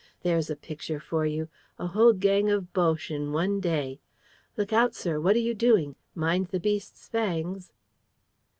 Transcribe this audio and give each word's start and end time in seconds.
There's 0.23 0.49
a 0.49 0.55
picture 0.55 0.99
for 0.99 1.27
you! 1.27 1.47
A 1.77 1.85
whole 1.85 2.13
gang 2.13 2.49
of 2.49 2.73
Boches 2.73 3.11
in 3.15 3.33
one 3.33 3.59
day!... 3.59 3.99
Look 4.57 4.73
out, 4.73 4.95
sir, 4.95 5.19
what 5.19 5.35
are 5.35 5.45
you 5.45 5.53
doing? 5.53 5.93
Mind 6.15 6.47
the 6.47 6.59
beast's 6.59 7.07
fangs!" 7.07 7.71